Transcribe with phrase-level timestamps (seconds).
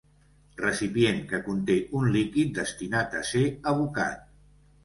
[0.61, 4.29] Recipient que conté un líquid destinat a ser abocat.